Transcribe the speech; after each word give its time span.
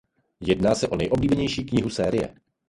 Jedná 0.39 0.75
se 0.75 0.87
o 0.87 0.95
nejoblíbenější 0.95 1.63
knihu 1.65 1.89
série. 1.89 2.35